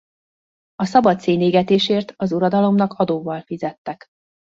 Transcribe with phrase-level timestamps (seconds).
[0.75, 4.05] A szabad szénégetésért az uradalomnak adóval fizettek.